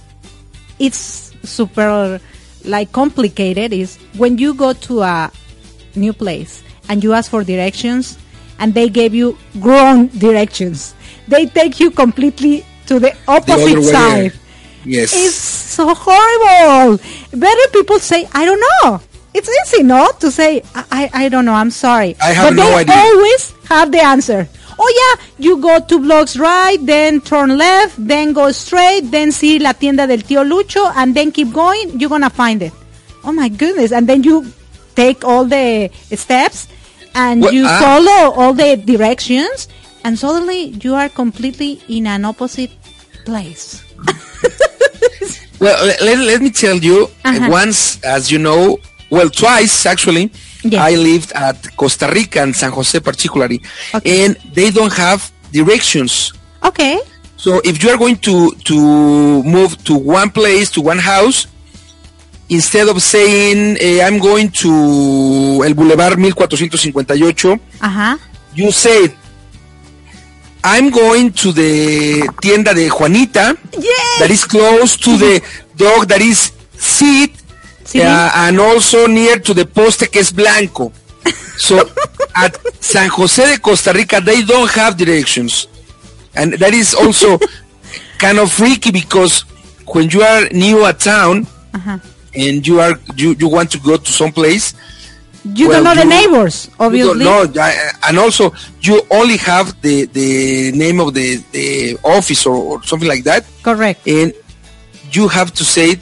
it's 0.78 1.32
super 1.44 2.18
like 2.64 2.90
complicated 2.92 3.72
is 3.72 3.96
when 4.16 4.38
you 4.38 4.54
go 4.54 4.72
to 4.72 5.02
a 5.02 5.30
new 5.94 6.12
place 6.12 6.62
and 6.88 7.04
you 7.04 7.12
ask 7.12 7.30
for 7.30 7.44
directions 7.44 8.18
and 8.58 8.72
they 8.74 8.88
gave 8.88 9.14
you 9.14 9.36
wrong 9.56 10.08
directions. 10.08 10.94
They 11.28 11.46
take 11.46 11.78
you 11.80 11.90
completely 11.90 12.64
to 12.86 12.94
the 12.98 13.10
The 13.10 13.16
opposite 13.28 13.76
way. 13.78 13.82
side. 13.92 14.32
Yes. 14.86 15.12
It's 15.14 15.34
so 15.34 15.92
horrible. 15.94 17.02
Better 17.34 17.68
people 17.72 17.98
say, 17.98 18.26
I 18.32 18.44
don't 18.44 18.62
know. 18.82 19.00
It's 19.34 19.50
easy, 19.62 19.82
no? 19.82 20.10
To 20.20 20.30
say, 20.30 20.62
I, 20.74 20.84
I, 20.90 21.24
I 21.24 21.28
don't 21.28 21.44
know, 21.44 21.52
I'm 21.54 21.70
sorry. 21.70 22.16
I 22.22 22.32
have 22.32 22.50
but 22.50 22.54
no 22.56 22.70
they 22.70 22.76
idea. 22.82 22.94
always 22.94 23.52
have 23.68 23.92
the 23.92 24.00
answer. 24.00 24.48
Oh 24.78 24.90
yeah, 25.18 25.24
you 25.38 25.58
go 25.60 25.80
two 25.80 26.00
blocks 26.00 26.36
right, 26.36 26.76
then 26.80 27.20
turn 27.20 27.56
left, 27.58 27.96
then 27.98 28.32
go 28.32 28.52
straight, 28.52 29.10
then 29.10 29.32
see 29.32 29.58
la 29.58 29.72
tienda 29.72 30.06
del 30.06 30.18
tío 30.22 30.44
Lucho, 30.44 30.92
and 30.96 31.14
then 31.14 31.32
keep 31.32 31.52
going, 31.52 31.98
you're 31.98 32.10
gonna 32.10 32.30
find 32.30 32.62
it. 32.62 32.72
Oh 33.24 33.32
my 33.32 33.48
goodness. 33.48 33.92
And 33.92 34.06
then 34.08 34.22
you 34.22 34.46
take 34.94 35.24
all 35.24 35.44
the 35.44 35.90
steps 36.14 36.68
and 37.14 37.42
Well, 37.42 37.52
you 37.52 37.64
ah. 37.66 37.80
follow 37.80 38.32
all 38.40 38.52
the 38.54 38.76
directions 38.76 39.68
and 40.04 40.18
suddenly 40.18 40.76
you 40.80 40.94
are 40.94 41.08
completely 41.08 41.80
in 41.88 42.06
an 42.06 42.24
opposite 42.24 42.70
place. 43.24 43.82
Well, 45.58 45.86
let, 46.02 46.18
let 46.18 46.40
me 46.42 46.50
tell 46.50 46.76
you, 46.76 47.08
Uh-huh. 47.24 47.48
once, 47.50 47.98
as 48.04 48.30
you 48.30 48.38
know, 48.38 48.78
well, 49.10 49.28
twice 49.30 49.86
actually, 49.86 50.30
Yes. 50.62 50.80
I 50.82 50.94
lived 50.96 51.32
at 51.32 51.76
Costa 51.76 52.08
Rica 52.12 52.42
and 52.42 52.54
San 52.56 52.72
Jose 52.72 52.98
particularly, 53.00 53.60
Okay. 53.94 54.24
and 54.24 54.36
they 54.52 54.70
don't 54.70 54.92
have 54.92 55.30
directions. 55.52 56.32
Okay. 56.64 56.98
So 57.36 57.60
if 57.64 57.82
you 57.82 57.90
are 57.90 57.96
going 57.98 58.16
to 58.26 58.50
to 58.64 58.76
move 59.44 59.76
to 59.84 59.94
one 59.94 60.30
place 60.30 60.70
to 60.72 60.80
one 60.82 60.98
house, 60.98 61.46
instead 62.48 62.88
of 62.88 63.00
saying 63.02 63.76
eh, 63.80 64.02
I'm 64.04 64.18
going 64.18 64.50
to 64.62 65.62
el 65.64 65.74
Boulevard 65.74 66.18
1458, 66.18 67.60
Ajá. 67.80 68.18
you 68.54 68.72
say 68.72 69.14
I'm 70.68 70.90
going 70.90 71.30
to 71.32 71.52
the 71.52 72.26
tienda 72.40 72.74
de 72.74 72.88
Juanita 72.90 73.54
Yes. 73.78 74.18
that 74.18 74.30
is 74.30 74.44
close 74.44 74.96
to 74.98 75.16
the 75.16 75.40
dog 75.76 76.08
that 76.08 76.20
is 76.20 76.50
seat 76.76 77.32
Sí. 77.84 78.00
uh, 78.02 78.30
and 78.34 78.58
also 78.58 79.06
near 79.06 79.38
to 79.38 79.54
the 79.54 79.64
poste 79.64 80.10
que 80.10 80.18
es 80.20 80.32
blanco. 80.32 80.90
So 81.58 81.78
at 82.34 82.58
San 82.80 83.08
Jose 83.10 83.46
de 83.46 83.58
Costa 83.60 83.92
Rica 83.92 84.20
they 84.20 84.42
don't 84.42 84.68
have 84.72 84.96
directions. 84.96 85.68
And 86.34 86.54
that 86.58 86.74
is 86.74 86.94
also 86.94 87.38
kind 88.18 88.38
of 88.40 88.50
freaky 88.50 88.90
because 88.90 89.44
when 89.86 90.10
you 90.10 90.22
are 90.22 90.48
new 90.50 90.84
at 90.84 90.98
town 90.98 91.46
Ajá. 91.72 92.00
and 92.34 92.66
you 92.66 92.80
are 92.80 92.98
you, 93.16 93.36
you 93.38 93.48
want 93.48 93.70
to 93.70 93.78
go 93.78 93.96
to 93.96 94.10
some 94.12 94.32
place 94.32 94.74
You 95.54 95.68
Well, 95.68 95.84
don't 95.84 95.96
know 95.96 96.02
the 96.02 96.08
neighbors, 96.08 96.68
obviously. 96.80 97.24
know, 97.24 97.42
uh, 97.42 97.72
and 98.08 98.18
also 98.18 98.52
you 98.80 99.00
only 99.10 99.36
have 99.38 99.80
the 99.82 100.06
the 100.06 100.72
name 100.72 100.98
of 101.00 101.14
the, 101.14 101.36
the 101.52 101.96
office 102.02 102.46
or, 102.46 102.56
or 102.56 102.82
something 102.82 103.08
like 103.08 103.24
that 103.24 103.44
Correct. 103.62 104.06
and 104.06 104.32
you 105.12 105.28
have 105.28 105.52
to 105.54 105.64
say 105.64 105.90
it. 105.92 106.00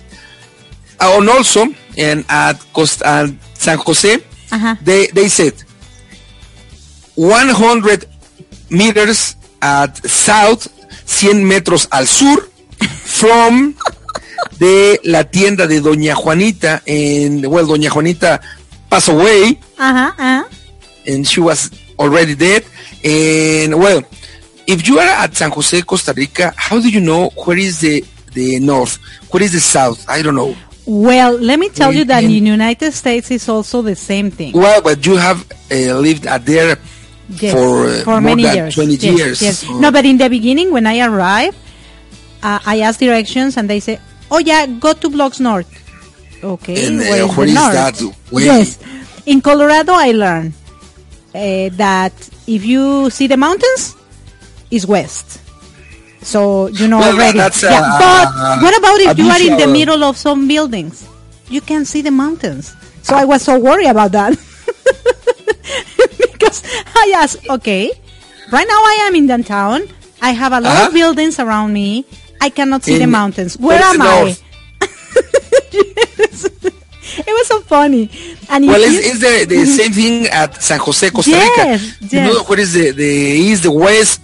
Uh, 1.01 1.19
and 1.19 1.29
also 1.29 1.67
and 1.99 2.25
at 2.29 2.57
Costa 2.73 3.05
and 3.07 3.39
San 3.55 3.79
Jose 3.79 4.19
Ajá. 4.51 4.79
they 4.85 5.07
they 5.09 5.29
said 5.29 5.55
100 7.17 8.07
meters 8.71 9.37
at 9.61 9.97
south 10.07 10.69
100 11.07 11.45
metros 11.45 11.87
al 11.91 12.07
sur 12.07 12.49
from 12.81 13.75
de 14.59 15.01
la 15.05 15.25
tienda 15.25 15.67
de 15.67 15.81
Doña 15.81 16.15
Juanita 16.15 16.83
en, 16.87 17.45
well, 17.47 17.67
Doña 17.67 17.91
Juanita 17.91 18.41
passed 18.95 19.09
away 19.09 19.59
Ajá, 19.77 20.15
ajá. 20.17 20.45
and 21.07 21.27
she 21.27 21.41
was 21.41 21.71
already 21.99 22.35
dead. 22.35 22.63
And 23.05 23.75
well, 23.79 24.03
if 24.67 24.87
you 24.89 24.99
are 24.99 25.09
at 25.25 25.35
San 25.37 25.51
Jose, 25.51 25.83
Costa 25.83 26.13
Rica, 26.17 26.53
how 26.57 26.81
do 26.81 26.89
you 26.89 27.01
know 27.01 27.31
where 27.45 27.59
is 27.59 27.81
the 27.81 28.05
the 28.33 28.59
north, 28.61 28.99
where 29.31 29.43
is 29.43 29.53
the 29.53 29.61
south? 29.61 30.05
I 30.09 30.23
don't 30.23 30.37
know. 30.37 30.55
Well, 30.87 31.33
let 31.39 31.59
me 31.59 31.69
tell 31.71 31.93
you 31.95 32.05
that 32.07 32.23
in 32.25 32.31
bien. 32.31 32.47
United 32.47 32.93
States 32.93 33.31
is 33.31 33.49
also 33.49 33.81
the 33.83 33.97
same 33.97 34.31
thing. 34.31 34.53
Well, 34.53 34.83
but 34.83 35.05
you 35.07 35.17
have 35.17 35.41
uh, 35.73 35.97
lived 35.99 36.27
at 36.27 36.45
there 36.47 36.77
Yes, 37.41 37.53
for, 37.55 37.89
uh, 37.89 38.05
more 38.05 38.21
many 38.21 38.43
years. 38.43 38.75
20 38.75 38.93
Yes, 38.97 39.03
years. 39.19 39.43
yes. 39.43 39.65
or- 39.69 39.81
No, 39.81 39.91
but 39.91 40.05
in 40.05 40.19
the 40.19 40.29
beginning, 40.29 40.71
when 40.73 40.87
I 40.87 41.01
arrived, 41.01 41.57
uh, 42.43 42.59
I 42.67 42.81
asked 42.81 43.01
directions, 43.01 43.57
and 43.57 43.65
they 43.69 43.81
said, 43.81 43.99
"Oh 44.31 44.39
yeah, 44.39 44.67
go 44.67 44.93
to 44.93 45.09
Blocks 45.09 45.41
North." 45.41 45.73
Okay, 46.45 46.87
And, 46.87 47.01
uh, 47.01 47.05
where 47.05 47.25
is 47.25 47.35
the 47.37 47.43
is 47.43 47.55
north? 47.55 47.73
that? 47.73 47.97
Where- 48.31 48.45
Yes, 48.45 48.79
in 49.25 49.41
Colorado, 49.41 49.93
I 49.95 50.13
learned 50.13 50.53
uh, 51.35 51.71
that 51.81 52.13
if 52.47 52.65
you 52.67 53.09
see 53.11 53.27
the 53.27 53.37
mountains, 53.39 53.97
it's 54.71 54.85
west. 54.87 55.41
So 56.21 56.69
you 56.69 56.89
know 56.89 56.99
Well, 57.01 57.15
already. 57.17 57.39
that's, 57.39 57.63
yeah, 57.63 57.81
uh, 57.81 57.99
but 58.01 58.63
what 58.63 58.77
about 58.79 59.01
if 59.01 59.19
you 59.19 59.29
are 59.29 59.41
in 59.41 59.57
the 59.59 59.67
middle 59.67 60.05
of 60.05 60.17
some 60.17 60.47
buildings? 60.49 61.09
You 61.49 61.61
can 61.61 61.85
see 61.85 62.01
the 62.03 62.11
mountains. 62.11 62.75
So 63.03 63.15
I 63.17 63.25
was 63.25 63.43
so 63.43 63.59
worried 63.59 63.89
about 63.89 64.13
that. 64.13 64.33
because 66.33 66.63
I 66.97 67.13
asked, 67.17 67.39
okay, 67.49 67.91
right 68.53 68.67
now 68.69 68.81
I 68.85 69.05
am 69.09 69.15
in 69.15 69.27
downtown. 69.27 69.83
I 70.23 70.31
have 70.31 70.53
a 70.53 70.61
lot 70.61 70.73
Uh-huh. 70.73 70.87
of 70.89 70.95
buildings 70.95 71.39
around 71.39 71.73
me. 71.73 72.05
I 72.41 72.49
cannot 72.51 72.85
see 72.85 72.99
the 72.99 73.07
mountains. 73.07 73.57
Where 73.59 73.81
am 73.83 74.01
I? 74.03 74.23
north? 74.25 74.43
Yes. 75.75 76.49
It 77.17 77.27
was 77.29 77.47
so 77.47 77.61
funny. 77.61 78.11
And 78.51 78.67
Well, 78.67 78.81
is 78.83 79.21
the, 79.21 79.45
the 79.47 79.65
same 79.79 79.93
thing 79.93 80.27
at 80.29 80.61
San 80.63 80.81
Jose, 80.81 81.11
Costa 81.11 81.31
Rica? 81.31 81.53
Yes, 81.57 81.97
You 82.13 82.21
know 82.23 82.43
what 82.45 82.59
is 82.59 82.73
the, 82.73 82.91
the 82.91 83.05
east, 83.05 83.63
the 83.63 83.71
west? 83.71 84.21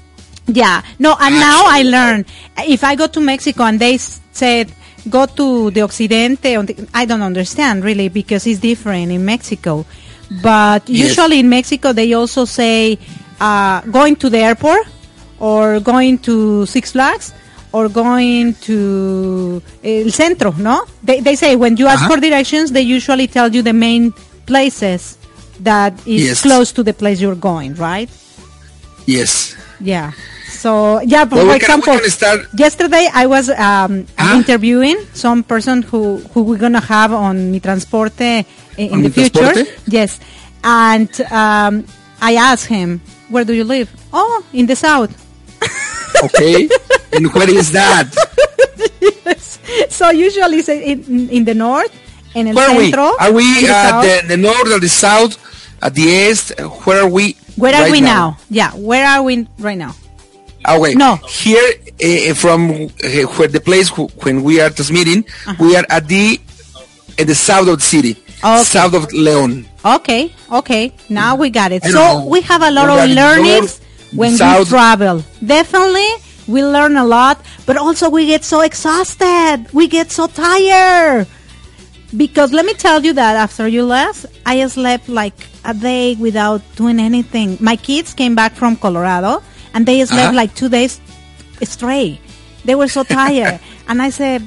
Yeah. 0.47 0.83
No, 0.99 1.15
and 1.21 1.35
now 1.37 1.67
I 1.67 1.81
Actually. 1.81 1.91
learn. 1.93 2.25
If 2.67 2.83
I 2.83 2.97
go 2.97 3.07
to 3.07 3.21
Mexico 3.21 3.65
and 3.65 3.79
they 3.79 3.99
said, 3.99 4.73
go 5.09 5.27
to 5.27 5.71
the 5.71 5.81
Occidente, 5.83 6.89
I 6.93 7.05
don't 7.05 7.23
understand 7.23 7.85
really 7.85 8.09
because 8.09 8.47
it's 8.47 8.59
different 8.59 9.13
in 9.13 9.25
Mexico. 9.25 9.85
But 10.43 10.89
Yes. 10.89 11.11
usually 11.11 11.39
in 11.41 11.49
Mexico 11.49 11.93
they 11.93 12.13
also 12.15 12.45
say, 12.45 12.99
uh, 13.41 13.83
going 13.83 14.17
to 14.17 14.31
the 14.31 14.39
airport 14.39 14.83
or 15.39 15.79
going 15.81 16.19
to 16.27 16.67
Six 16.67 16.93
Flags 16.93 17.33
or 17.73 17.89
going 17.89 18.55
to 18.67 19.63
El 19.85 20.11
Centro, 20.11 20.53
no? 20.59 20.85
They, 21.03 21.21
they 21.21 21.37
say 21.37 21.57
when 21.57 21.77
you 21.77 21.87
ask 21.87 22.03
Uh-huh. 22.03 22.15
for 22.15 22.21
directions, 22.21 22.73
they 22.73 22.83
usually 22.83 23.27
tell 23.27 23.49
you 23.55 23.63
the 23.63 23.73
main 23.73 24.13
places 24.47 25.17
that 25.61 25.93
is 26.07 26.25
Yes. 26.25 26.43
close 26.43 26.73
to 26.73 26.83
the 26.83 26.93
place 26.93 27.21
you're 27.21 27.35
going, 27.39 27.75
right? 27.75 28.09
Yes. 29.07 29.55
Yeah. 29.81 30.13
So 30.49 31.01
yeah, 31.01 31.25
for, 31.25 31.37
Well, 31.37 31.47
for 31.47 31.57
example, 31.57 31.99
can 31.99 32.47
yesterday 32.59 33.09
I 33.13 33.27
was 33.27 33.49
um, 33.51 34.07
Ah. 34.19 34.37
interviewing 34.37 34.97
some 35.15 35.43
person 35.43 35.83
who 35.83 36.19
who 36.35 36.43
we're 36.43 36.59
gonna 36.61 36.81
have 36.85 37.13
on 37.15 37.51
Mi 37.51 37.61
Transporte 37.61 38.21
i- 38.21 38.45
in 38.77 38.93
On 38.93 39.03
the 39.03 39.09
Mi 39.09 39.15
future. 39.15 39.41
Transporte? 39.41 39.69
Yes, 39.89 40.21
and 40.63 41.09
um, 41.33 41.85
I 42.21 42.35
asked 42.37 42.67
him, 42.67 43.01
"Where 43.31 43.45
do 43.45 43.55
you 43.55 43.65
live?" 43.65 43.89
Oh, 44.13 44.45
in 44.53 44.67
the 44.67 44.77
south. 44.77 45.15
Okay. 46.25 46.69
and 47.13 47.33
where 47.33 47.49
is 47.51 47.73
that? 47.73 48.09
So 49.89 50.11
usually 50.11 50.63
say 50.63 50.93
in, 50.93 51.29
in 51.31 51.45
the 51.45 51.55
north 51.55 51.93
and 52.35 52.49
in 52.49 52.55
Where 52.55 52.71
are 52.71 52.77
we? 52.77 52.91
centro. 52.91 53.13
Are 53.19 53.33
we 53.33 53.63
the 53.67 53.69
at 53.73 54.03
the, 54.23 54.29
the 54.29 54.37
north 54.37 54.71
or 54.73 54.81
the 54.81 54.89
south? 54.89 55.39
At 55.83 55.95
the 55.95 56.03
east? 56.03 56.53
Where 56.85 57.03
are 57.05 57.09
we? 57.09 57.37
Where 57.57 57.75
are 57.75 57.83
right 57.83 57.93
we 57.93 58.01
now? 58.01 58.37
Yeah, 58.51 58.73
where 58.73 59.07
are 59.07 59.23
we 59.23 59.47
right 59.59 59.79
now? 59.79 59.95
Ah, 60.65 60.79
wait. 60.79 60.97
No. 60.97 61.17
Here, 61.27 61.73
uh, 62.05 62.35
from 62.35 62.71
uh, 62.71 63.27
where 63.37 63.49
the 63.49 63.61
place 63.65 63.89
wh- 63.89 64.13
when 64.25 64.43
we 64.43 64.61
are 64.61 64.69
transmitting, 64.69 65.25
we 65.59 65.77
are 65.77 65.85
at 65.89 66.07
the 66.07 66.39
at 67.19 67.27
the 67.27 67.35
south 67.35 67.69
of 67.69 67.77
the 67.79 67.83
city, 67.83 68.17
Okay. 68.45 68.63
south 68.65 68.93
of 68.95 69.11
Leon. 69.13 69.67
Okay, 69.85 70.35
okay. 70.53 70.93
Now 71.09 71.37
we 71.37 71.49
got 71.49 71.73
it. 71.73 71.83
I 71.85 71.89
So 71.91 72.27
we 72.27 72.43
have 72.43 72.61
a 72.63 72.71
lot 72.71 72.89
We 72.93 73.11
of 73.13 73.17
learnings 73.17 73.81
north, 73.81 73.81
when 74.15 74.33
we 74.33 74.65
travel. 74.65 75.23
Definitely, 75.45 76.09
we 76.49 76.65
learn 76.65 76.97
a 76.97 77.05
lot, 77.05 77.41
but 77.67 77.77
also 77.77 78.11
we 78.11 78.27
get 78.27 78.45
so 78.45 78.61
exhausted. 78.63 79.67
We 79.73 79.87
get 79.89 80.11
so 80.11 80.27
tired. 80.27 81.27
Because 82.17 82.53
let 82.53 82.67
me 82.67 82.75
tell 82.75 83.05
you 83.05 83.13
that 83.15 83.37
after 83.37 83.69
you 83.69 83.85
left, 83.85 84.27
I 84.45 84.67
slept 84.67 85.09
like 85.09 85.47
a 85.65 85.73
day 85.73 86.17
without 86.17 86.61
doing 86.75 86.99
anything. 86.99 87.57
My 87.61 87.77
kids 87.77 88.15
came 88.15 88.35
back 88.35 88.55
from 88.55 88.75
Colorado 88.77 89.43
and 89.75 89.87
they 89.87 90.05
slept 90.05 90.35
Uh-huh. 90.35 90.37
like 90.37 90.55
two 90.57 90.69
days 90.69 91.01
straight. 91.63 92.19
They 92.65 92.75
were 92.75 92.89
so 92.89 93.05
tired. 93.05 93.61
and 93.89 94.03
I 94.03 94.11
said, 94.11 94.43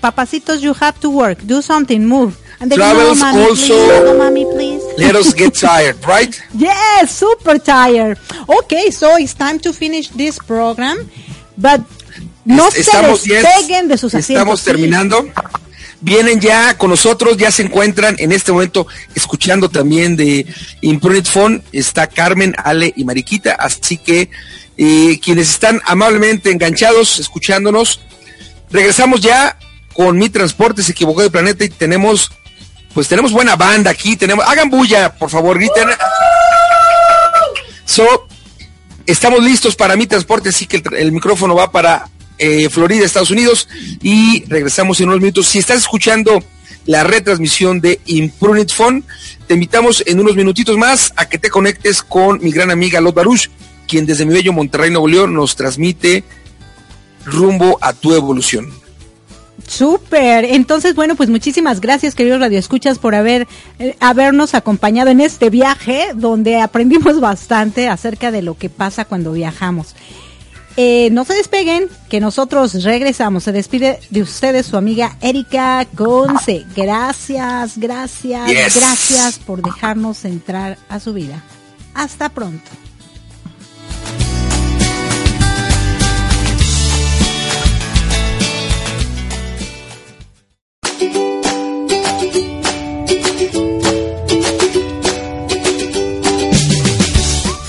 Papacitos, 0.00 0.62
you 0.62 0.74
have 0.74 0.98
to 1.00 1.10
work. 1.10 1.38
Do 1.44 1.60
something. 1.62 2.06
Move. 2.06 2.38
Go, 2.62 2.68
no, 2.68 2.76
Travels 2.76 3.18
mommy, 3.18 3.42
also- 3.44 3.74
please. 3.74 4.04
No, 4.04 4.14
mommy, 4.14 4.44
please. 4.54 4.82
Let 4.96 5.16
us 5.16 5.34
get 5.34 5.54
tired, 5.60 5.96
right? 6.06 6.34
Yes, 6.54 7.10
super 7.10 7.58
tired. 7.58 8.18
Okay, 8.46 8.90
so 8.90 9.16
it's 9.18 9.34
time 9.34 9.58
to 9.60 9.72
finish 9.72 10.08
this 10.10 10.38
program, 10.38 10.98
but 11.56 11.80
no 12.44 12.70
se 12.70 12.80
estamos, 12.80 13.24
yes, 13.24 13.42
despeguen 13.42 13.88
de 13.88 13.96
sus 13.98 14.14
asientos. 14.14 14.42
estamos 14.42 14.62
terminando. 14.64 15.24
Vienen 16.04 16.40
ya 16.40 16.76
con 16.76 16.90
nosotros, 16.90 17.36
ya 17.36 17.52
se 17.52 17.62
encuentran 17.62 18.16
en 18.18 18.32
este 18.32 18.50
momento 18.50 18.88
escuchando 19.14 19.68
también 19.68 20.16
de 20.16 20.44
Imprunit 20.80 21.26
Phone. 21.26 21.62
Está 21.72 22.08
Carmen, 22.08 22.56
Ale 22.58 22.92
y 22.96 23.04
Mariquita. 23.04 23.52
Así 23.54 23.98
que 23.98 24.28
eh, 24.76 25.20
quienes 25.22 25.50
están 25.50 25.80
amablemente 25.86 26.50
enganchados, 26.50 27.20
escuchándonos, 27.20 28.00
regresamos 28.70 29.20
ya 29.20 29.56
con 29.94 30.18
Mi 30.18 30.28
Transporte, 30.28 30.82
se 30.82 30.90
equivocó 30.90 31.22
de 31.22 31.30
planeta 31.30 31.64
y 31.64 31.68
tenemos, 31.68 32.32
pues 32.94 33.08
tenemos 33.08 33.32
buena 33.32 33.56
banda 33.56 33.90
aquí. 33.90 34.16
Tenemos, 34.16 34.44
hagan 34.46 34.70
bulla, 34.70 35.14
por 35.14 35.30
favor, 35.30 35.56
griten. 35.56 35.88
So, 37.84 38.26
estamos 39.06 39.42
listos 39.42 39.76
para 39.76 39.96
mi 39.96 40.06
transporte, 40.06 40.50
así 40.50 40.66
que 40.66 40.82
el, 40.96 41.12
micrófono 41.12 41.54
va 41.54 41.70
para 41.70 42.08
eh, 42.38 42.68
Florida, 42.70 43.04
Estados 43.04 43.30
Unidos, 43.30 43.68
y 44.02 44.44
regresamos 44.46 45.00
en 45.00 45.08
unos 45.08 45.20
minutos. 45.20 45.46
Si 45.46 45.58
estás 45.58 45.78
escuchando 45.78 46.42
la 46.86 47.04
retransmisión 47.04 47.80
de 47.80 48.00
Imprunit 48.06 48.72
Phone, 48.72 49.04
te 49.46 49.54
invitamos 49.54 50.02
en 50.06 50.20
unos 50.20 50.36
minutitos 50.36 50.76
más 50.76 51.12
a 51.16 51.28
que 51.28 51.38
te 51.38 51.50
conectes 51.50 52.02
con 52.02 52.42
mi 52.42 52.50
gran 52.50 52.70
amiga 52.70 53.00
Lot 53.00 53.14
Baruch, 53.14 53.50
quien 53.86 54.06
desde 54.06 54.24
mi 54.24 54.32
bello 54.32 54.52
Monterrey, 54.52 54.90
Nuevo 54.90 55.08
León, 55.08 55.34
nos 55.34 55.54
transmite 55.56 56.24
rumbo 57.24 57.78
a 57.80 57.92
tu 57.92 58.14
evolución. 58.14 58.72
Súper. 59.66 60.44
Entonces, 60.44 60.94
bueno, 60.94 61.14
pues 61.14 61.28
muchísimas 61.30 61.80
gracias, 61.80 62.14
queridos 62.14 62.40
radioescuchas, 62.40 62.98
por 62.98 63.14
haber 63.14 63.46
eh, 63.78 63.96
habernos 64.00 64.54
acompañado 64.54 65.10
en 65.10 65.20
este 65.20 65.50
viaje 65.50 66.08
donde 66.14 66.60
aprendimos 66.60 67.20
bastante 67.20 67.88
acerca 67.88 68.30
de 68.30 68.42
lo 68.42 68.54
que 68.56 68.68
pasa 68.70 69.04
cuando 69.04 69.32
viajamos. 69.32 69.94
Eh, 70.78 71.10
no 71.12 71.24
se 71.26 71.34
despeguen, 71.34 71.88
que 72.08 72.18
nosotros 72.18 72.82
regresamos. 72.82 73.44
Se 73.44 73.52
despide 73.52 74.00
de 74.08 74.22
ustedes 74.22 74.64
su 74.66 74.78
amiga 74.78 75.16
Erika 75.20 75.86
Conce. 75.94 76.64
Gracias, 76.74 77.76
gracias, 77.76 78.48
Yes. 78.50 78.76
gracias 78.76 79.38
por 79.38 79.60
dejarnos 79.62 80.24
entrar 80.24 80.78
a 80.88 80.98
su 80.98 81.12
vida. 81.12 81.42
Hasta 81.94 82.30
pronto. 82.30 82.70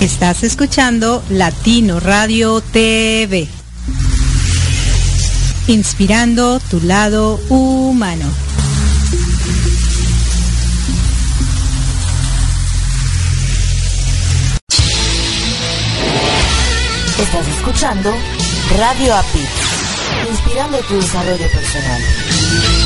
Estás 0.00 0.42
escuchando 0.42 1.22
Latino 1.30 2.00
Radio 2.00 2.60
TV. 2.60 3.48
inspirando 5.68 6.60
tu 6.70 6.80
lado 6.80 7.40
humano. 7.48 8.26
Estás 17.18 17.48
escuchando 17.48 18.14
Radio 18.78 19.14
API, 19.14 19.48
inspirando 20.30 20.78
tu 20.80 20.94
desarrollo 20.94 21.50
personal. 21.50 22.85